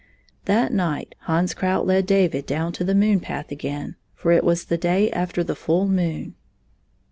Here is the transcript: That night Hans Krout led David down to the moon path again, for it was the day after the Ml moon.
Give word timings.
That 0.45 0.73
night 0.73 1.13
Hans 1.25 1.53
Krout 1.53 1.85
led 1.85 2.07
David 2.07 2.47
down 2.47 2.71
to 2.73 2.83
the 2.83 2.95
moon 2.95 3.19
path 3.19 3.51
again, 3.51 3.97
for 4.15 4.31
it 4.31 4.43
was 4.43 4.65
the 4.65 4.75
day 4.79 5.11
after 5.11 5.43
the 5.43 5.53
Ml 5.53 5.89
moon. 5.89 6.33